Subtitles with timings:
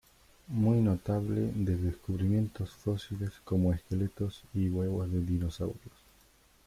[0.47, 5.93] Muy notable de descubrimientos fósiles como esqueletos y huevos de dinosaurios.